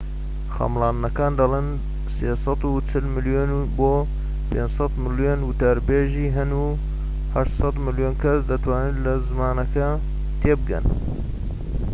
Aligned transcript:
خەملاندنەکان 0.53 1.31
دەڵێن 1.39 1.67
٣٤٠ 2.43 3.05
ملیۆن 3.15 3.49
بۆ 3.77 3.91
٥٠٠ 4.73 4.91
ملیۆن 5.03 5.39
وتاربێژی 5.45 6.27
هەن 6.35 6.49
و 6.61 6.65
٨٠٠ 7.41 7.75
ملیۆن 7.85 8.13
کەس 8.21 8.39
دەتوانن 8.51 8.95
لە 9.05 9.13
زمانەکە 9.29 9.87
تێبگەن 10.41 10.85